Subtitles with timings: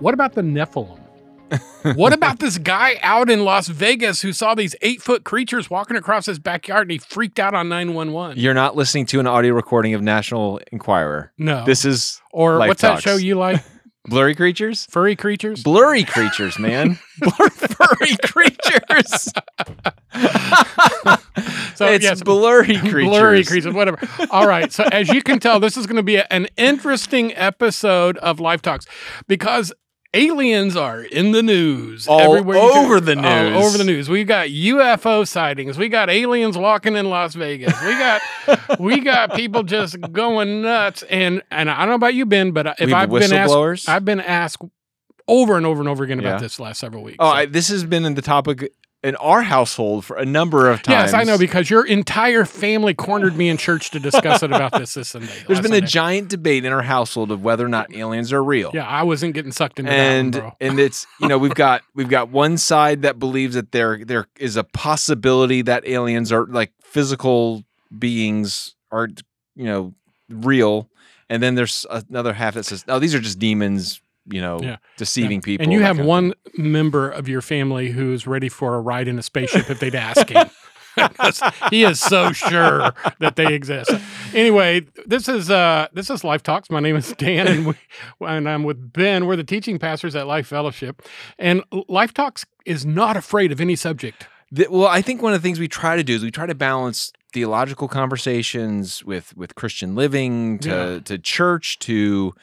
[0.00, 0.98] What about the Nephilim?
[1.96, 5.96] what about this guy out in Las Vegas who saw these eight foot creatures walking
[5.96, 8.38] across his backyard and he freaked out on 911?
[8.38, 11.32] You're not listening to an audio recording of National Enquirer.
[11.38, 11.64] No.
[11.64, 13.04] This is or Life what's Talks.
[13.04, 13.62] that show you like?
[14.06, 14.86] blurry creatures.
[14.90, 15.62] Furry creatures?
[15.64, 16.98] Blurry creatures, man.
[17.18, 19.32] Blur- furry creatures.
[21.76, 23.04] So, it's yes, blurry creatures.
[23.06, 23.98] Blurry creatures, whatever.
[24.30, 24.70] All right.
[24.70, 28.38] So, as you can tell, this is going to be a- an interesting episode of
[28.38, 28.84] Life Talks
[29.26, 29.72] because
[30.14, 32.08] aliens are in the news.
[32.08, 32.84] All everywhere go.
[32.84, 33.64] over the All news.
[33.64, 34.08] over the news.
[34.08, 35.78] We got UFO sightings.
[35.78, 37.72] We got aliens walking in Las Vegas.
[37.82, 38.20] We got
[38.80, 41.02] we got people just going nuts.
[41.04, 43.88] And and I don't know about you, Ben, but if I've been asked.
[43.88, 44.62] I've been asked
[45.28, 46.38] over and over and over again about Yeah.
[46.40, 47.16] this last several weeks.
[47.20, 50.70] Oh, So- I, this has been in the topic in our household for a number
[50.70, 51.12] of times.
[51.12, 54.72] Yes, I know because your entire family cornered me in church to discuss it about
[54.72, 55.32] this this Sunday.
[55.46, 58.70] There's been a giant debate in our household of whether or not aliens are real.
[58.74, 61.82] Yeah, I wasn't getting sucked into and that one, and it's you know we've got
[61.94, 66.46] we've got one side that believes that there there is a possibility that aliens are
[66.46, 67.64] like physical
[67.98, 69.08] beings are
[69.56, 69.94] you know
[70.28, 70.88] real
[71.28, 74.00] and then there's another half that says oh these are just demons
[74.30, 74.76] you know Yeah.
[74.96, 78.74] deceiving people And you have kind of one member of your family who's ready for
[78.74, 80.48] a ride in a spaceship if they'd ask him.
[81.70, 83.90] he is so sure that they exist.
[84.34, 86.70] Anyway, this is uh this is Life Talks.
[86.70, 87.74] My name is Dan, and we,
[88.20, 89.26] and I'm with Ben.
[89.26, 91.02] We're the teaching pastors at Life Fellowship,
[91.38, 94.26] and Life Talks is not afraid of any subject.
[94.54, 96.46] Th- well, I think one of the things we try to do is we try
[96.46, 101.00] to balance theological conversations with with Christian living to Yeah.
[101.04, 102.34] to church to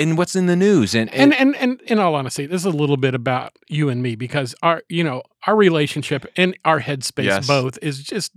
[0.00, 2.70] and what's in the news and and and, and in all honesty, this is a
[2.70, 7.24] little bit about you and me because our you know our relationship and our headspace
[7.24, 7.46] Yes.
[7.46, 8.32] both is just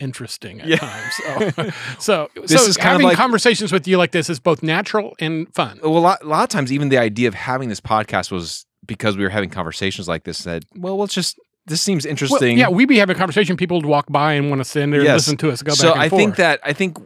[0.00, 0.76] interesting at Yeah.
[0.78, 1.14] times.
[1.18, 4.38] So, so, This so is kind of having like- conversations with you like this is
[4.40, 5.78] both natural and fun.
[5.82, 8.66] well, a lot, a lot of times even the idea of having this podcast was
[8.86, 12.56] because we were having conversations like this that well let's just this seems Well, interesting
[12.58, 13.56] yeah, we'd be having a conversation.
[13.56, 15.88] People would walk by and want to sit there and listen to us go so
[15.88, 16.20] back and i forth.
[16.20, 16.96] think that i think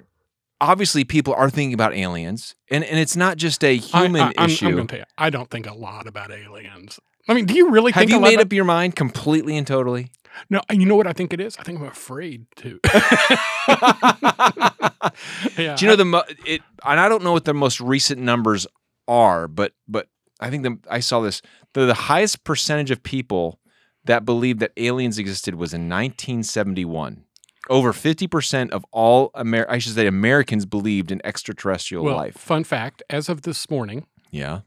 [0.62, 4.48] obviously people are thinking about aliens and and it's not just a human I, I'm,
[4.48, 6.98] issue I'm going to tell you, I don't think a lot about aliens.
[7.28, 9.66] I mean, do you really have think you made about, up your mind completely and
[9.66, 10.12] totally
[10.48, 11.56] No, and you know what I think it is?
[11.58, 12.80] I think I'm afraid to.
[15.56, 16.62] yeah, Do you know the mo- it?
[16.84, 18.66] And I don't know what the most recent numbers
[19.06, 20.08] are, but but
[20.40, 21.42] I think the I saw this.
[21.74, 23.60] The, the highest percentage of people
[24.04, 27.24] that believed that aliens existed was in 1971.
[27.70, 32.34] Over 50% of all Amer- I should say Americans believed in extraterrestrial well, life.
[32.36, 34.60] fun fact: as of this morning, Yeah.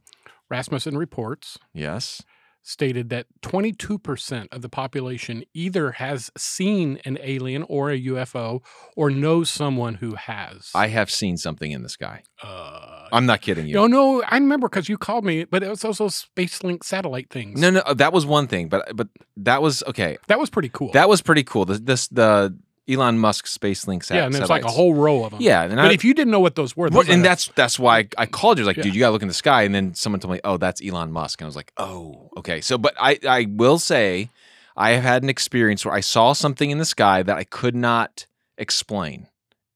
[0.50, 2.22] Rasmussen reports Yes.
[2.62, 8.62] stated that 22% of the population either has seen an alien or a UFO
[8.96, 10.72] or knows someone who has.
[10.74, 12.24] I have seen something in the sky.
[12.44, 13.74] uh, I'm not kidding you.
[13.76, 17.30] no, no, I remember because you called me, but it was also space link satellite
[17.30, 17.60] things.
[17.60, 20.18] No, no, that was one thing, but but that was okay.
[20.28, 20.92] that was pretty cool.
[20.94, 21.66] That was pretty cool.
[21.66, 22.58] The, this the
[22.88, 25.42] Elon Musk space link yeah, and there's like a whole row of them.
[25.42, 27.80] Yeah, and but I, if you didn't know what those were, those and that's that's
[27.80, 28.66] why I called you.
[28.66, 28.84] Like, Yeah.
[28.84, 29.64] dude, you gotta look in the sky.
[29.64, 31.42] And then someone told me, oh, that's Elon Musk.
[31.42, 32.62] And I was like, oh, okay.
[32.62, 34.30] So, but I I will say,
[34.78, 37.76] I have had an experience where I saw something in the sky that I could
[37.76, 39.28] not explain.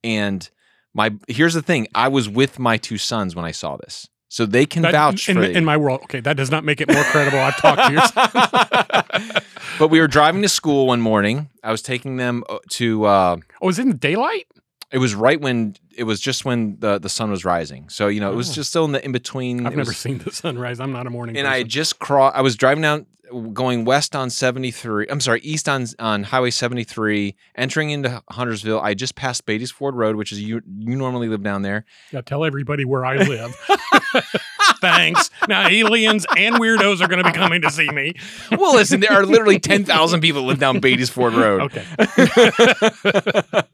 [0.04, 0.48] And
[0.94, 4.46] my here's the thing: I was with my two sons when I saw this, so
[4.46, 6.02] they can that- vouch in, for in my world.
[6.04, 7.40] Okay, that does not make it more credible.
[7.40, 9.42] I've talked to your.
[9.80, 11.50] but we were driving to school one morning.
[11.64, 13.06] I was taking them uh, to.
[13.06, 14.48] Uh, oh, was it in daylight?
[14.92, 17.90] it was right when it was just when the the sun was rising.
[17.90, 18.54] So you know, it was Oh.
[18.54, 19.68] just still in the in between.
[19.68, 20.80] I've It never was- seen the sunrise.
[20.80, 21.46] I'm not a morning person.
[21.46, 21.66] and I person.
[21.66, 22.36] had just crossed.
[22.36, 23.06] I was driving down,
[23.54, 25.06] going west on 73.
[25.12, 28.80] I'm sorry, east on on Highway 73, entering into Huntersville.
[28.80, 31.86] I just passed Beatties Ford Road, which is you you normally live down there.
[32.12, 33.56] Yeah, tell everybody where I live.
[34.82, 35.30] Thanks.
[35.48, 38.14] Now aliens and weirdos are going to be coming to see me.
[38.52, 41.62] Well, listen, there are literally 10,000 people that live down Beatties Ford Road.
[41.62, 41.86] Okay.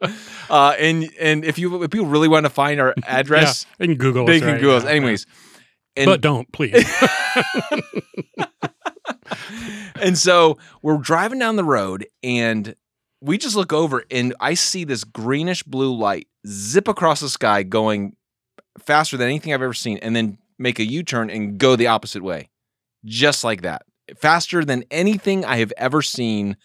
[0.47, 3.87] Uh, and and if you if people really want to find our address, yeah, they
[3.87, 4.83] can Google they us can right Google us.
[4.83, 4.89] now.
[4.91, 5.25] Anyways,
[5.95, 6.85] and but don't please.
[10.01, 12.75] and so we're driving down the road and
[13.21, 17.63] we just look over and I see this greenish blue light zip across the sky
[17.63, 18.15] going
[18.79, 22.23] faster than anything I've ever seen and then make a U-turn and go the opposite
[22.23, 22.49] way.
[23.03, 23.83] Just like that.
[24.17, 26.57] Faster than anything I have ever seen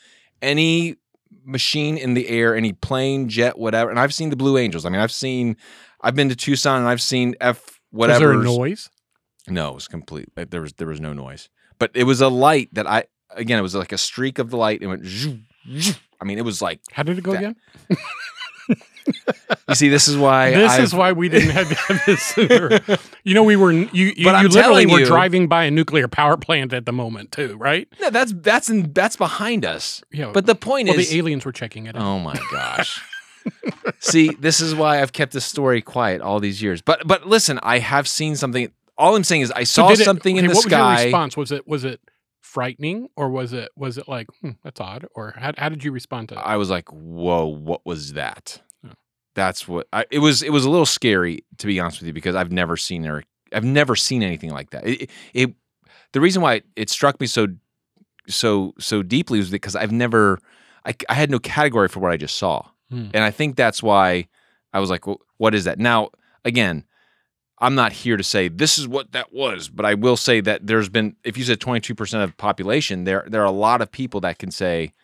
[0.43, 0.97] any
[1.45, 3.91] machine in the air, any plane, jet, whatever.
[3.91, 4.85] And I've seen the Blue Angels.
[4.85, 5.57] I mean, I've seen
[6.03, 8.29] I've been to Tucson and I've seen F whatever.
[8.37, 8.91] Was there a noise?
[9.49, 10.29] No, it was complete.
[10.37, 11.49] like, There was there was no noise,
[11.79, 13.05] but it was a light that I
[13.35, 14.83] again it was like a streak of the light.
[14.83, 15.05] It went.
[16.21, 17.57] I mean, it was like How did it go That- again?
[19.69, 19.89] you see.
[19.89, 22.81] This is why this I've- is why we didn't have, have this sooner.
[23.25, 25.71] You know, we were you you, But I'm you literally were you- driving by a
[25.71, 27.89] nuclear power plant at the moment too, right?
[28.01, 30.03] No, that's that's in, that's behind us.
[30.13, 30.31] Yeah.
[30.33, 32.03] But the point well, is, the aliens were checking it out.
[32.03, 33.01] oh my gosh.
[34.01, 36.83] See, this is why I've kept this story quiet all these years.
[36.83, 38.71] But but listen, I have seen something.
[38.99, 41.05] All I'm saying is, I So saw it- something in okay, the what was your
[41.07, 41.37] response?
[41.37, 42.01] Was it was it
[42.53, 45.93] frightening or was it was it like hmm, that's odd or how, how did you
[45.93, 46.39] respond to it?
[46.39, 48.93] I was like, "Whoa, what was that?" Yeah.
[49.35, 50.43] That's what I, it was.
[50.43, 53.23] It was a little scary to be honest with you because I've never seen or
[53.53, 54.87] I've never seen anything like that.
[54.87, 55.55] It, it
[56.13, 57.47] the reason why it struck me so
[58.29, 60.39] so so deeply was because I've never
[60.85, 63.09] I, I had no category for what I just saw, Hmm.
[63.15, 64.27] and I think that's why
[64.73, 66.11] I was like, well, "What is that?" Now,
[66.45, 66.85] again.
[67.61, 70.67] I'm not here to say this is what that was, but I will say that
[70.67, 73.91] there's been, if you said 22% of the population, there there are a lot of
[73.91, 74.95] people that can say,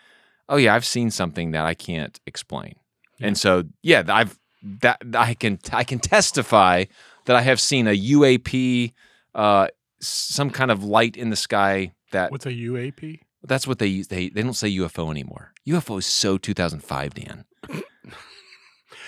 [0.48, 2.76] oh yeah, I've seen something that I can't explain.
[3.18, 3.28] Yeah.
[3.28, 4.38] And so, yeah, I've
[4.80, 6.84] that I can I can testify
[7.26, 8.92] that I have seen a UAP,
[9.34, 9.68] uh,
[10.00, 11.92] some kind of light in the sky.
[12.12, 13.20] That What's a UAP?
[13.44, 14.08] that's what they use.
[14.08, 15.52] They they don't say UFO anymore.
[15.66, 17.44] UFO is so 2005, Dan.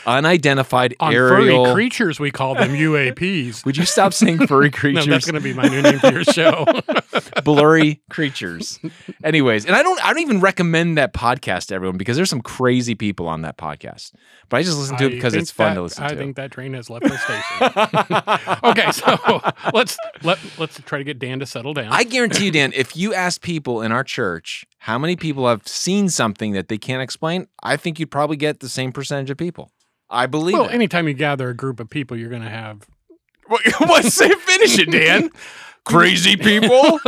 [0.08, 1.66] Unidentified On aerial.
[1.66, 3.64] furry creatures, we call them UAPs.
[3.66, 5.06] Would you stop saying furry no, creatures?
[5.06, 6.64] that's going to be my new name for your show.
[7.44, 8.80] blurry creatures.
[9.22, 12.40] Anyways, and I don't I don't even recommend that podcast to everyone because there's some
[12.40, 14.12] crazy people on that podcast.
[14.48, 16.14] But I just listen to it because it's fun that- to listen I to.
[16.14, 18.60] I think that train has left the station.
[18.70, 19.40] okay, so
[19.74, 21.88] let's let let's try to get Dan to settle down.
[21.90, 25.66] I guarantee you, Dan, if you ask people in our church how many people have
[25.68, 29.36] seen something that they can't explain, I think you'd probably get the same percentage of
[29.36, 29.70] people.
[30.10, 30.74] I believe well, that.
[30.74, 32.86] anytime you gather a group of people, you're going to have.
[33.46, 35.30] what, say finish it, Dan?
[35.84, 37.00] Crazy people.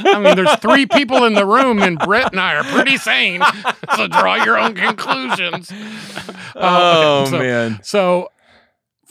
[0.00, 3.42] I mean, there's three people in the room, and Brett and I are pretty sane.
[3.96, 5.72] So draw your own conclusions.
[5.72, 7.80] Uh, oh okay, so- man.
[7.82, 8.28] So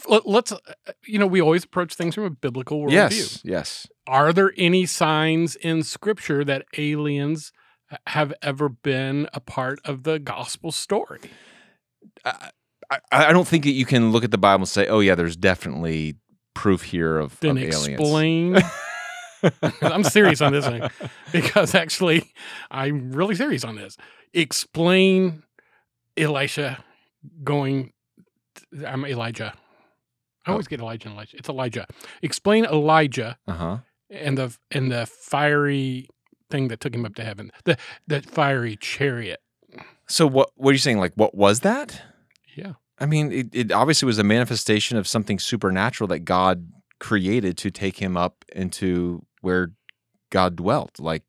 [0.07, 0.59] let- let's, uh,
[1.07, 2.92] you know, we always approach things from a biblical worldview.
[2.92, 3.42] Yes.
[3.44, 3.88] Yes.
[4.06, 7.51] Are there any signs in Scripture that aliens
[8.07, 11.21] have ever been a part of the gospel story?
[12.24, 12.51] I,
[13.12, 15.16] I, I don't think that you can look at the Bible and say, "Oh yeah,
[15.16, 16.16] there's definitely
[16.54, 18.57] proof here of, Then of aliens." explain.
[19.81, 20.90] I'm serious on this one
[21.34, 22.31] because actually,
[22.72, 23.98] I'm really serious on this.
[24.34, 25.44] Explain
[26.18, 26.84] Elisha
[27.44, 27.92] going.
[28.88, 29.54] I'm Elijah.
[30.45, 31.38] I always get Elijah and Elijah.
[31.38, 31.88] It's Elijah.
[32.22, 33.78] Explain Elijah Uh huh.
[34.10, 36.07] and the and the fiery
[36.50, 37.51] thing that took him up to heaven.
[37.66, 39.40] The that fiery chariot.
[40.07, 40.51] So what?
[40.56, 41.00] What are you saying?
[41.00, 42.01] Like, what was that?
[43.00, 46.68] I mean, it, it obviously was a manifestation of something supernatural that God
[47.00, 49.72] created to take him up into where
[50.30, 51.00] God dwelt.
[51.00, 51.24] Like,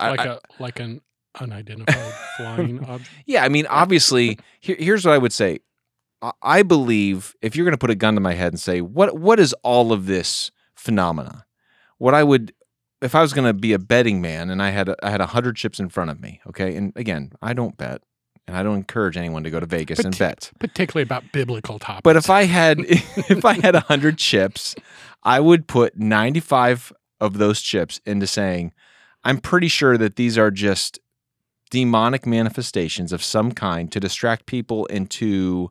[0.00, 1.00] Like I- a like an
[1.40, 1.96] unidentified
[2.36, 3.10] flying object.
[3.26, 3.44] yeah.
[3.44, 5.58] I mean, obviously, here, here's what I would say.
[6.22, 8.80] I, I believe if you're going to put a gun to my head and say,
[8.80, 11.44] what what is all of this phenomena?
[11.98, 12.52] What I would,
[13.02, 15.26] if I was going to be a betting man and I had I had a
[15.26, 18.00] hundred chips in front of me, okay, and again, I don't bet,
[18.46, 20.50] and I don't encourage anyone to go to Vegas and bet.
[20.58, 22.02] Particularly about biblical topics.
[22.02, 24.74] But if I had if I had 100 chips,
[25.22, 28.72] I would put 95 of those chips into saying
[29.24, 30.98] I'm pretty sure that these are just
[31.70, 35.70] demonic manifestations of some kind to distract people and to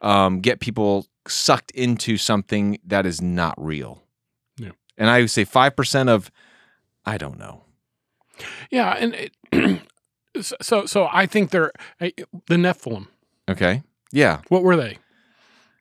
[0.00, 4.02] um, get people sucked into something that is not real.
[4.56, 4.70] Yeah.
[4.96, 6.30] And I would say 5% of
[7.04, 7.64] I don't know.
[8.70, 9.32] Yeah, and it,
[10.40, 12.10] so so I think they're eh,
[12.48, 13.08] the Nephilim.
[13.48, 13.82] Okay.
[14.12, 14.40] Yeah.
[14.48, 14.98] What were they?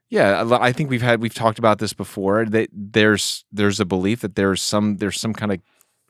[0.09, 2.45] Yeah, I think we've had we've talked about this before.
[2.45, 5.59] That there's there's a belief that there's some there's some kind of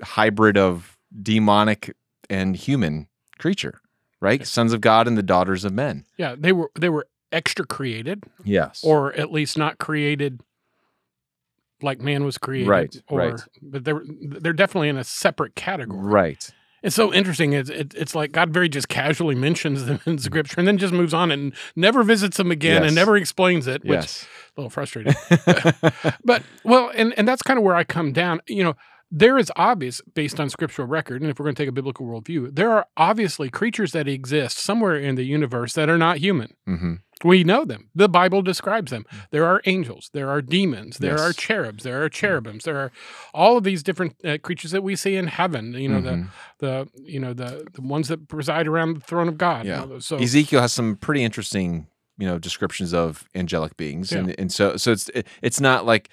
[0.01, 1.95] hybrid of demonic
[2.29, 3.07] and human
[3.39, 3.79] creature,
[4.19, 4.41] right?
[4.41, 4.43] Okay.
[4.45, 6.05] Sons of God and the daughters of men.
[6.17, 8.81] Yeah, they were they were extra created, Yes.
[8.83, 10.41] or at least not created
[11.81, 12.67] like man was created.
[12.67, 13.41] Right, Or, right.
[13.61, 15.99] But they're they're definitely in a separate category.
[15.99, 16.49] right.
[16.83, 17.53] It's so interesting.
[17.53, 20.93] It's it, it's like God very just casually mentions them in Scripture and then just
[20.93, 22.87] moves on and never visits them again Yes.
[22.89, 24.27] and never explains it, which Yes.
[24.57, 25.13] a little frustrating.
[26.25, 28.41] but well, and and that's kind of where I come down.
[28.47, 28.73] You know,
[29.11, 32.05] there is obvious based on scriptural record, and if we're going to take a biblical
[32.05, 36.53] worldview, there are obviously creatures that exist somewhere in the universe that are not human.
[36.65, 37.89] hmm We know them.
[37.95, 39.05] The Bible describes them.
[39.31, 40.09] There are angels.
[40.13, 40.97] There are demons.
[40.97, 41.19] There Yes.
[41.21, 41.83] are cherubs.
[41.83, 42.63] There are cherubims.
[42.65, 42.91] There are
[43.33, 45.73] all of these different uh, creatures that we see in heaven.
[45.73, 46.29] You know Mhm.
[46.59, 49.65] the the you know the the ones that preside around the throne of God.
[49.65, 49.85] Yeah.
[49.99, 51.87] So Ezekiel has some pretty interesting,
[52.17, 56.09] you know, descriptions of angelic beings, and and so so it's it, it's not like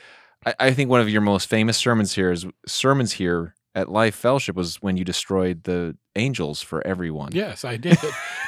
[0.47, 4.15] I, I think one of your most famous sermons here is sermons here at Life
[4.15, 7.31] Fellowship was when you destroyed the angels for everyone.
[7.33, 7.97] Yes, I did.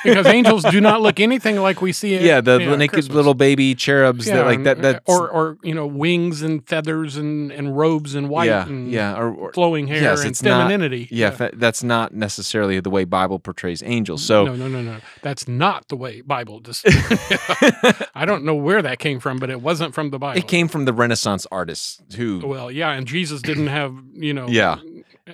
[0.03, 2.15] because angels do not look anything like we see.
[2.17, 3.15] At, Yeah, the, you know, naked Christmas.
[3.15, 7.53] little baby cherubs that like that that or or you know wings and feathers and
[7.53, 10.63] and robes and white yeah and yeah or, or flowing hair Yes, and it's not-
[10.69, 11.09] femininity.
[11.13, 14.25] yeah, fa- that's not necessarily the way Bible portrays angels.
[14.25, 14.97] So no, no, no, no.
[15.23, 16.61] That's not the way Bible.
[16.61, 16.85] Just
[18.15, 20.39] I don't know where that came from, but it wasn't from the Bible.
[20.39, 24.49] it came from the Renaissance artists who Well, yeah, and Jesus didn't have you know
[24.49, 24.79] Yeah.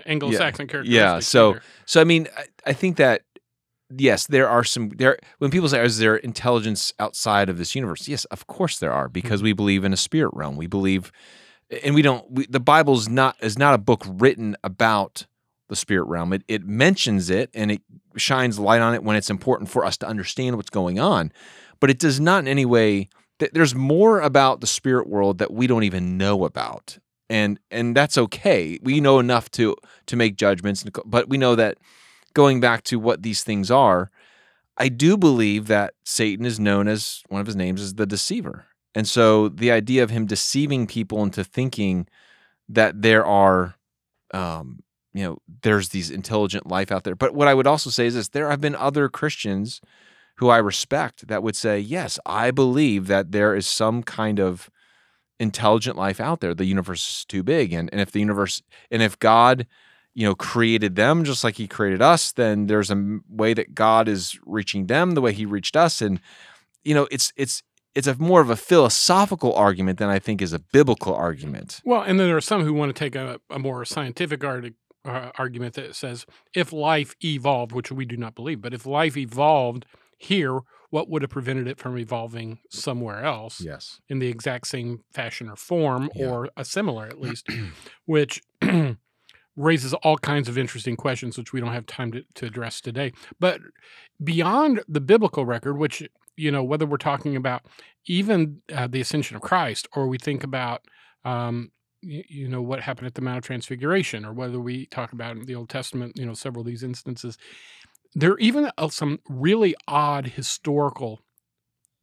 [0.06, 0.94] Anglo-Saxon characteristics.
[0.94, 1.62] Yeah, so- either.
[1.86, 3.22] So I mean, I, I think that
[3.96, 5.18] yes, there are some there.
[5.38, 9.08] When people say, "Is there intelligence outside of this universe?" Yes, of course there are,
[9.08, 9.44] because mm-hmm.
[9.44, 10.56] we believe in a spirit realm.
[10.56, 11.12] We believe,
[11.82, 12.30] and we don't.
[12.30, 15.26] We, the Bible's not is not a book written about
[15.68, 16.32] the spirit realm.
[16.32, 17.82] It it mentions it and it
[18.16, 21.32] shines light on it when it's important for us to understand what's going on,
[21.80, 23.08] but it does not in any way.
[23.38, 26.98] th- There's more about the spirit world that we don't even know about.
[27.30, 28.78] And and that's okay.
[28.82, 31.78] We know enough to to make judgments, but we know that
[32.34, 34.10] going back to what these things are,
[34.78, 38.66] I do believe that Satan is known as one of his names is the deceiver.
[38.94, 42.06] And so the idea of him deceiving people into thinking
[42.68, 43.74] that there are
[44.32, 44.80] um
[45.12, 47.16] you know there's these intelligent life out there.
[47.16, 49.80] But what I would also say is this there have been other Christians
[50.36, 54.70] who I respect that would say, "Yes, I believe that there is some kind of
[55.40, 56.54] intelligent life out there.
[56.54, 59.66] The universe is too big and and if the universe and if God
[60.14, 64.08] you know created them just like he created us then there's a way that god
[64.08, 66.18] is reaching them the way he reached us and
[66.82, 67.62] you know it's it's
[67.94, 72.02] it's a more of a philosophical argument than i think is a biblical argument Well,
[72.02, 74.42] and then there are some who want to take a, a more scientific
[75.08, 79.16] uh, argument that says if life evolved, which we do not believe, but if life
[79.16, 79.86] evolved
[80.18, 80.58] here,
[80.90, 85.48] what would have prevented it from evolving somewhere else yes in the exact same fashion
[85.48, 86.26] or form, Yeah.
[86.28, 87.46] or a similar at least,
[88.06, 88.42] which
[89.56, 93.12] raises all kinds of interesting questions, which we don't have time to, to address today.
[93.40, 93.60] But
[94.22, 97.62] beyond the biblical record, which, you know, whether we're talking about
[98.06, 100.82] even uh, the ascension of Christ or we think about,
[101.24, 105.12] um, you, you know, what happened at the Mount of Transfiguration, or whether we talk
[105.12, 107.36] about in the Old Testament, you know, several of these instances,
[108.14, 111.20] there are even uh, some really odd historical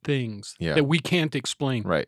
[0.03, 0.75] things Yeah.
[0.75, 2.07] that we can't explain right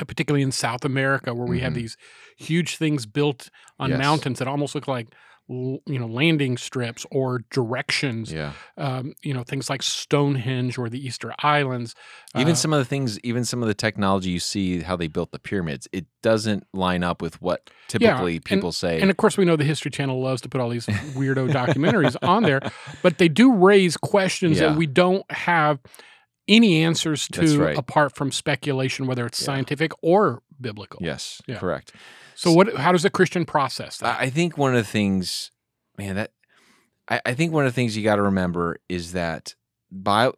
[0.00, 1.76] uh, particularly in South America, where we have Mhm.
[1.76, 1.96] these
[2.38, 3.98] huge things built on Yes.
[3.98, 5.08] mountains that almost look like
[5.52, 8.32] you know landing strips or directions.
[8.32, 11.94] yeah Um, you know things like Stonehenge or the Easter Islands.
[12.36, 15.08] even Uh, some of the things even some of the technology you see how they
[15.08, 19.16] built the pyramids it doesn't line up with what typically and- people say and of
[19.16, 22.60] course, we know the History Channel loves to put all these weirdo documentaries on there,
[23.02, 24.68] but they do raise questions Yeah.
[24.68, 25.80] that we don't have
[26.46, 27.76] any answers to right.
[27.78, 29.46] apart from speculation, whether it's Yeah.
[29.46, 31.00] scientific or biblical.
[31.02, 31.58] yes Yeah.
[31.58, 31.92] correct
[32.40, 32.74] So, what?
[32.76, 34.18] How does a Christian process that?
[34.18, 35.50] I think one of the things,
[35.98, 36.30] man, that
[37.06, 39.54] I, I think one of the things you got to remember is that
[39.92, 40.30] by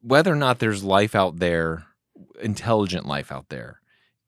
[0.00, 1.84] whether or not there's life out there,
[2.40, 3.82] intelligent life out there,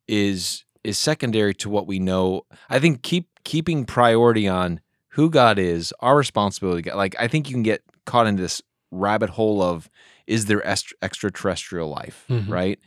[0.07, 2.42] is is secondary to what we know.
[2.69, 4.80] I think keep keeping priority on
[5.14, 6.90] who God is, our responsibility.
[6.90, 9.88] Like I think you can get caught in this rabbit hole of
[10.26, 12.50] is there est- extraterrestrial life, Mhm.
[12.50, 12.78] right?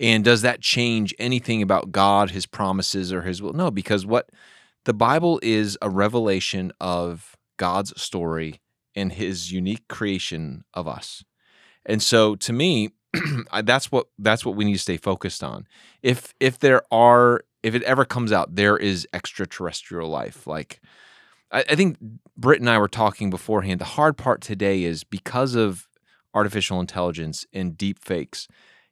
[0.00, 3.52] And does that change anything about God, his promises, or his will?
[3.52, 4.30] No, because what
[4.84, 8.60] the Bible is a revelation of God's story
[8.94, 11.24] and his unique creation of us.
[11.86, 12.90] And so to me,
[13.62, 15.66] that's what that's what we need to stay focused on.
[16.02, 20.80] If if there are if it ever comes out there is extraterrestrial life, like
[21.50, 21.98] I, I think
[22.36, 23.80] Britt and I were talking beforehand.
[23.80, 25.86] The hard part today is because of
[26.34, 28.48] artificial intelligence and deep fakes,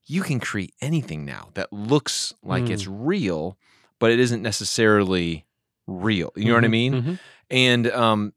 [0.06, 3.56] you can create anything now that looks like it's real,
[3.98, 5.46] but it isn't necessarily
[5.86, 6.32] real.
[6.36, 7.02] You know what I Mhm, mean?
[7.02, 7.18] mhm.
[7.50, 8.32] And um,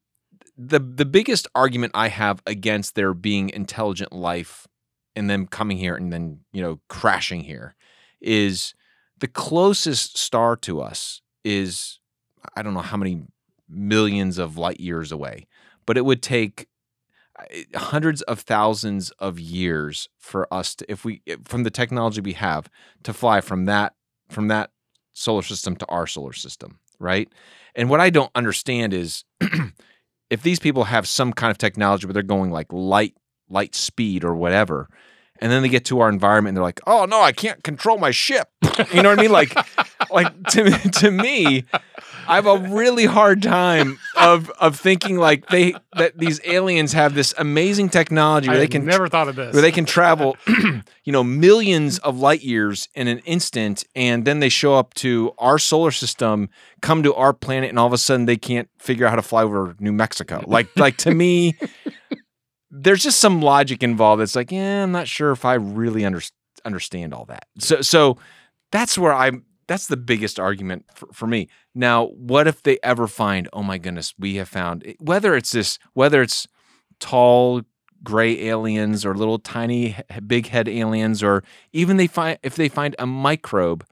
[0.58, 4.68] the the biggest argument I have against there being intelligent life
[5.16, 7.76] and them coming here and then you know crashing here
[8.22, 8.74] is
[9.20, 12.00] the closest star to us is
[12.56, 13.24] I don't know how many
[13.70, 15.48] millions of light years away,
[15.86, 16.68] but it would take
[17.76, 22.34] hundreds of thousands of years for us to if we eh, from the technology we
[22.34, 22.70] have
[23.04, 23.94] to fly from that
[24.30, 24.72] from that
[25.14, 27.30] solar system to our solar system, right?
[27.76, 29.24] And what I don't understand is
[30.30, 33.16] if these people have some kind of technology where they're going like light
[33.50, 34.90] light speed or whatever,
[35.42, 37.98] and then they get to our environment and they're like, "Oh no, I can't control
[37.98, 38.50] my ship."
[38.94, 39.32] You know what I mean?
[39.32, 39.56] Like,
[40.12, 41.66] like to to me,
[42.28, 47.14] I have a really hard time of of thinking like they that these aliens have
[47.14, 49.54] this amazing technology where I they can never thought of this.
[49.54, 50.38] where they can travel,
[51.04, 55.34] you know, millions of light years in an instant, and then they show up to
[55.38, 56.50] our solar system,
[56.82, 59.22] come to our planet, and all of a sudden they can't figure out how to
[59.22, 60.44] fly over New Mexico.
[60.48, 61.58] Like, like to me,
[62.76, 64.22] there's just some logic involved.
[64.22, 66.22] It's like, yeah, I'm not sure if I really under,
[66.66, 67.46] understand all that.
[67.60, 68.18] So, so
[68.72, 69.46] that's where I'm.
[69.66, 71.48] That's the biggest argument for, for me.
[71.74, 73.48] Now, what if they ever find?
[73.54, 76.48] Oh my goodness, we have found eh, whether it's this, whether it's
[77.00, 77.62] tall
[78.04, 79.96] gray aliens or little tiny
[80.28, 83.86] big head aliens or even they find if they find a microbe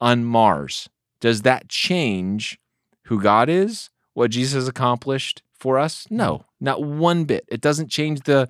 [0.00, 0.88] on Mars
[1.20, 2.60] does that change
[3.04, 6.06] who God is what Jesus has accomplished for us?
[6.10, 7.44] No not one bit.
[7.48, 8.48] It doesn't change the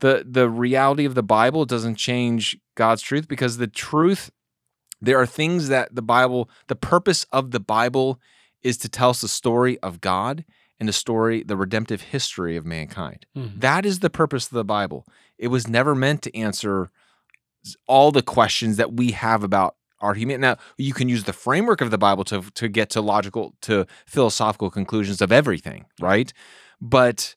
[0.00, 1.62] the the reality of the Bible.
[1.62, 4.30] It doesn't change God's truth because the truth
[5.00, 8.20] there are things that the Bible the purpose of the Bible
[8.62, 10.44] is to tell us the story of God
[10.80, 13.26] and the story the redemptive history of mankind.
[13.36, 13.60] Mhm.
[13.60, 15.06] that is the purpose of the Bible.
[15.38, 16.90] It was never meant to answer
[17.86, 19.76] all the questions that we have about
[20.12, 20.42] human.
[20.42, 23.86] Now, you can use the framework of the Bible to to get to logical to
[24.06, 26.30] philosophical conclusions of everything, right?
[26.82, 27.34] But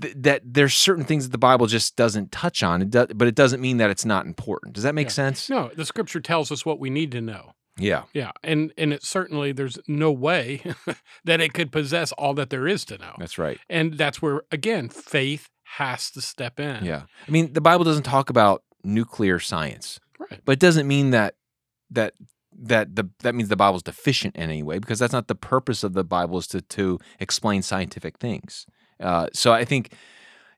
[0.00, 2.80] th- that there's certain things that the Bible just doesn't touch on.
[2.80, 4.72] It does, but it doesn't mean that it's not important.
[4.74, 5.12] Does that make Yeah.
[5.12, 5.50] sense?
[5.50, 7.52] No, the scripture tells us what we need to know.
[7.78, 8.04] Yeah.
[8.14, 10.62] Yeah, and and it certainly there's no way
[11.24, 13.14] that it could possess all that there is to know.
[13.18, 13.58] That's right.
[13.68, 16.84] And that's where again faith has to step in.
[16.84, 17.02] Yeah.
[17.26, 20.00] I mean, the Bible doesn't talk about nuclear science.
[20.18, 20.40] Right.
[20.46, 21.34] but it doesn't mean that
[21.90, 22.14] that
[22.58, 25.84] that the that means the Bible's deficient in any way because that's not the purpose
[25.84, 28.66] of the Bible is to to explain scientific things.
[29.00, 29.92] Uh, so I think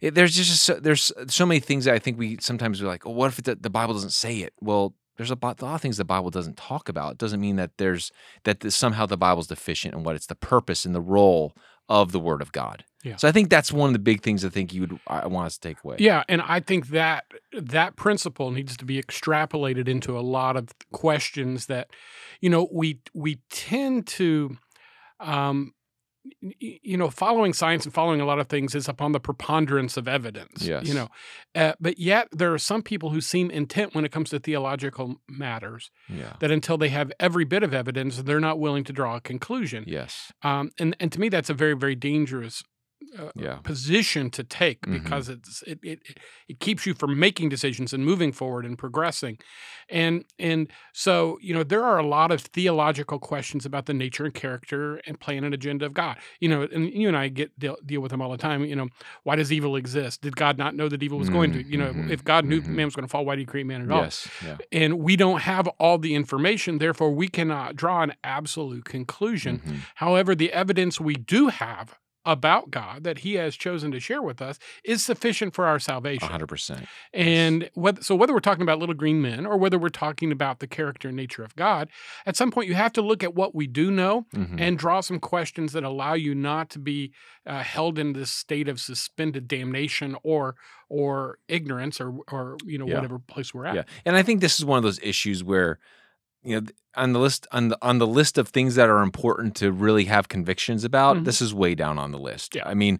[0.00, 3.06] it, there's just so, there's so many things that I think we sometimes we're like,
[3.06, 4.52] oh, what if the, the Bible doesn't say it?
[4.60, 7.12] Well, there's a, a lot of things the Bible doesn't talk about.
[7.12, 8.12] It doesn't mean that there's
[8.44, 11.54] that somehow the Bible's deficient in what it's the purpose and the role
[11.88, 12.84] of the Word of God.
[13.04, 13.16] Yeah.
[13.16, 15.46] So I think that's one of the big things I think you would I want
[15.46, 15.96] us to take away.
[15.98, 20.68] Yeah, and I think that that principle needs to be extrapolated into a lot of
[20.92, 21.90] questions that,
[22.40, 24.56] you know, we we tend to,
[25.20, 25.72] um,
[26.40, 30.08] you know, following science and following a lot of things is upon the preponderance of
[30.08, 30.62] evidence.
[30.62, 30.86] Yes.
[30.86, 31.08] You know,
[31.54, 35.16] uh, but yet there are some people who seem intent when it comes to theological
[35.28, 36.34] matters Yeah.
[36.40, 39.84] that until they have every bit of evidence, they're not willing to draw a conclusion.
[39.86, 40.32] Yes.
[40.42, 42.62] Um, and and to me, that's a very very dangerous
[43.18, 43.56] uh, Yeah.
[43.62, 44.92] position to take Mhm.
[45.02, 46.00] because it's it, it
[46.48, 49.38] it keeps you from making decisions and moving forward and progressing
[49.88, 54.24] and and so you know there are a lot of theological questions about the nature
[54.24, 57.56] and character and plan and agenda of God you know and you and I get
[57.58, 58.88] deal, deal with them all the time you know
[59.22, 61.92] why does evil exist did God not know that evil was going to you know
[61.92, 62.10] Mhm.
[62.10, 62.68] if God knew Mhm.
[62.68, 64.28] man was going to fall why did he create man at all Yes.
[64.44, 64.58] Yeah.
[64.72, 69.76] and we don't have all the information therefore we cannot draw an absolute conclusion Mhm.
[69.96, 71.96] However, the evidence we do have
[72.30, 76.28] about God that He has chosen to share with us is sufficient for our salvation.
[76.28, 76.86] hundred percent.
[77.14, 80.60] And whether, so, whether we're talking about little green men or whether we're talking about
[80.60, 81.88] the character and nature of God,
[82.26, 84.60] at some point you have to look at what we do know Mhm.
[84.60, 87.12] and draw some questions that allow you not to be
[87.46, 90.54] uh, held in this state of suspended damnation or
[90.90, 92.96] or ignorance or or you know Yeah.
[92.96, 93.74] whatever place we're at.
[93.74, 95.78] Yeah, and I think this is one of those issues where,
[96.48, 99.54] you know, on the list on the on the list of things that are important
[99.56, 101.24] to really have convictions about, Mhm.
[101.24, 102.54] this is way down on the list.
[102.56, 102.66] Yeah.
[102.66, 102.98] I mean,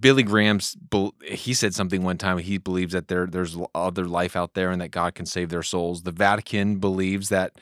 [0.00, 0.76] Billy Graham's
[1.24, 2.38] he said something one time.
[2.38, 5.62] He believes that there there's other life out there and that God can save their
[5.62, 6.02] souls.
[6.02, 7.52] The Vatican believes that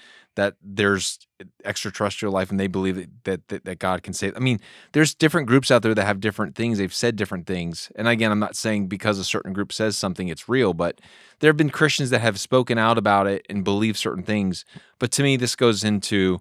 [0.40, 1.18] that there's
[1.64, 4.36] extraterrestrial life and they believe that, that that God can save.
[4.36, 4.58] I mean,
[4.92, 6.78] there's different groups out there that have different things.
[6.78, 7.92] They've said different things.
[7.96, 11.00] And again, I'm not saying because a certain group says something it's real, but
[11.40, 14.64] there have been Christians that have spoken out about it and believe certain things.
[14.98, 16.40] But to me, this goes into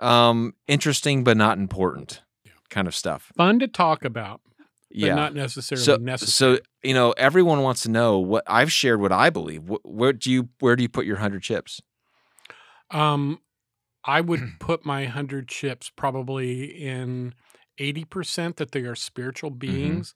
[0.00, 2.22] um, interesting but not important
[2.70, 3.32] kind of stuff.
[3.36, 5.14] Fun to talk about, but Yeah.
[5.14, 6.56] not necessarily so, necessary.
[6.58, 9.00] so you know, everyone wants to know what I've shared.
[9.00, 9.62] What I believe.
[9.68, 11.80] Wh- Where do you where do you put your hundred chips?
[12.90, 13.40] Um,
[14.04, 17.34] I would put my hundred chips probably in
[17.78, 20.00] eighty percent that they are spiritual Mm-hmm.
[20.00, 20.14] beings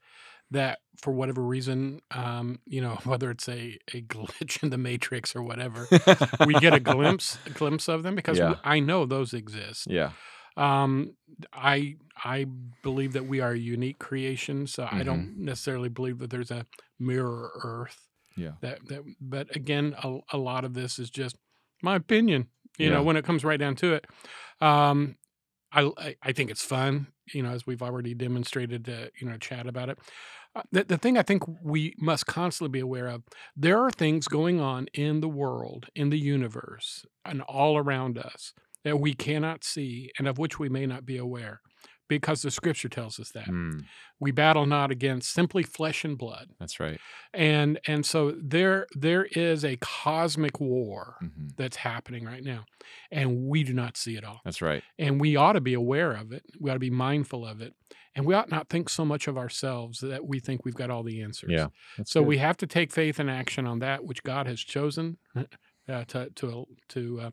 [0.50, 5.34] that, for whatever reason, um, you know, whether it's a a glitch in the matrix
[5.36, 5.90] or whatever,
[6.42, 8.48] we get a glimpse a glimpse of them because Yeah.
[8.48, 9.88] we, I know those exist.
[9.88, 10.10] yeah.
[10.56, 11.16] Um,
[11.52, 12.46] I I
[12.82, 15.44] believe that we are a unique creation, so I don't Mm-hmm.
[15.44, 16.66] necessarily believe that there's a
[16.98, 18.06] mirror Earth.
[18.36, 18.52] Yeah.
[18.60, 21.36] That that, but again, a, a lot of this is just
[21.82, 22.48] my opinion.
[22.78, 22.90] You Yeah.
[22.90, 24.06] know, when it comes right down to it,
[24.60, 25.16] um,
[25.72, 27.08] I, I I think it's fun.
[27.32, 29.98] You know, as we've already demonstrated, to, you know, chat about it.
[30.54, 33.22] Uh, the, the thing I think we must constantly be aware of
[33.56, 38.52] there are things going on in the world, in the universe, and all around us
[38.84, 41.60] that we cannot see and of which we may not be aware
[42.18, 43.46] because the scripture tells us that.
[43.46, 43.84] Mm,
[44.20, 46.48] We battle not against simply flesh and blood.
[46.60, 46.98] that's right.
[47.34, 52.64] And and so there there is a cosmic war hmm that's happening right now
[53.10, 54.40] and we do not see it all.
[54.44, 54.82] That's right.
[54.98, 56.42] And we ought to be aware of it.
[56.58, 57.74] We ought to be mindful of it.
[58.14, 61.02] And we ought not think so much of ourselves that we think we've got all
[61.02, 61.50] the answers.
[61.50, 61.68] Yeah.
[62.06, 62.28] So good.
[62.28, 66.30] we have to take faith and action on that which God has chosen uh, to
[66.36, 67.30] to to uh,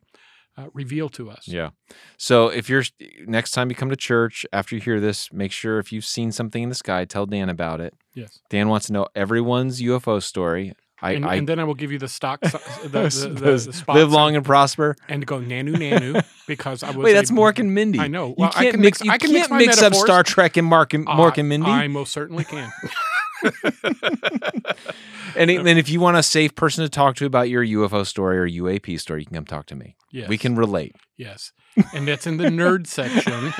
[0.59, 1.47] uh, reveal to us.
[1.47, 1.69] Yeah.
[2.17, 2.83] So if you're
[3.25, 6.31] next time you come to church after you hear this, make sure if you've seen
[6.31, 7.93] something in the sky, tell Dan about it.
[8.13, 8.39] Yes.
[8.49, 10.73] Dan wants to know everyone's UFO story.
[11.01, 12.49] I, and, I and then I will give you the stock, the,
[12.83, 14.97] the, the, live long and prosper.
[15.07, 16.97] and go nanu nanu because I was.
[16.97, 17.99] Wait, that's a- Mork and Mindy.
[18.01, 18.27] I know.
[18.29, 18.99] You Well, I can't can mix.
[18.99, 19.93] mix- You I can can't mix mix up.
[19.95, 21.71] Star Trek and Mark and Mork I- and Mindy.
[21.71, 22.69] I most certainly can.
[25.35, 28.37] and then if you want a safe person to talk to about your UFO story
[28.37, 29.95] or UAP story, you can come talk to me.
[30.11, 30.27] Yes.
[30.27, 30.95] We can relate.
[31.17, 31.51] Yes.
[31.93, 33.53] And that's in the nerd section.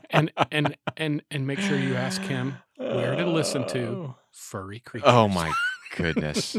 [0.10, 4.16] and and and and make sure you ask him where to listen to oh.
[4.32, 5.10] furry creatures.
[5.10, 5.52] Oh my
[5.96, 6.56] goodness.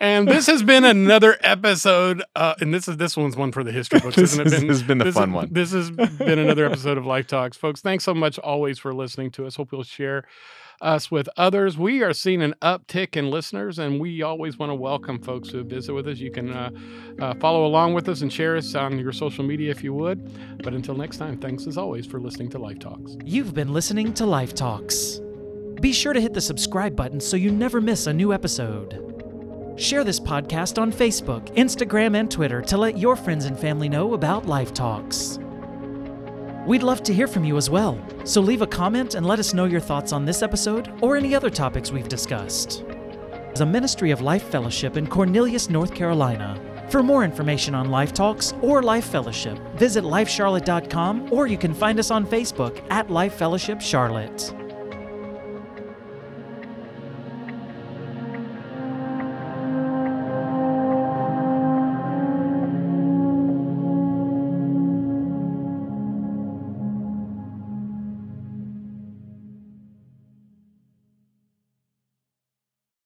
[0.00, 3.70] And this has been another episode, uh, and this is this one's one for the
[3.72, 4.52] history books, This isn't it?
[4.52, 5.48] is- this has been the this fun is- one.
[5.52, 7.80] This has been another episode of Life Talks, folks.
[7.80, 9.54] Thanks so much always for listening to us.
[9.56, 10.24] Hope you'll share
[10.80, 11.78] us with others.
[11.78, 15.62] We are seeing an uptick in listeners, and we always want to welcome folks who
[15.62, 16.18] visit with us.
[16.18, 16.70] You can uh,
[17.20, 20.58] uh, follow along with us and share us on your social media if you would.
[20.64, 23.16] But until next time, thanks as always for listening to Life Talks.
[23.24, 25.20] You've been listening to Life Talks.
[25.80, 29.21] Be sure to hit the subscribe button so you never miss a new episode.
[29.82, 34.14] Share this podcast on Facebook, Instagram, and Twitter to let your friends and family know
[34.14, 35.40] about Life Talks.
[36.64, 39.52] We'd love to hear from you as well, so leave a comment and let us
[39.52, 42.84] know your thoughts on this episode or any other topics we've discussed.
[43.52, 46.56] As a ministry of Life Fellowship in Cornelius, North Carolina.
[46.88, 51.98] For more information on Life Talks or Life Fellowship, visit lifecharlotte.com or you can find
[51.98, 54.54] us on Facebook at Life Fellowship Charlotte.